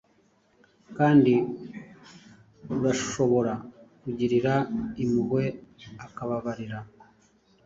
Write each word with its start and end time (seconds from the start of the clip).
Kandi 0.97 1.33
urashobora 2.75 3.53
kugirira 4.01 4.53
impuhwe 5.03 5.43
ukababarira?' 6.05 6.79